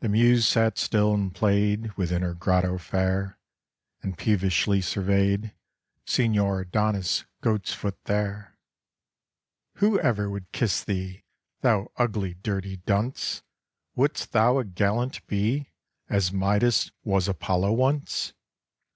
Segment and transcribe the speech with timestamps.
[0.00, 3.38] The Muse sat still, and played Within her grotto fair,
[4.02, 5.54] And peevishly surveyed
[6.04, 8.58] Signor Adonis Goatsfoot there.
[9.76, 11.22] "Who ever would kiss thee,
[11.60, 13.44] Thou ugly, dirty dunce?
[13.94, 15.70] Wouldst thou a gallant be,
[16.08, 18.32] As Midas was Apollo once?